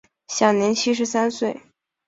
[0.29, 1.61] 享年七十三岁。